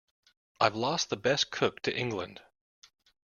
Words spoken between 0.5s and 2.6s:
I've lost the best cook to England.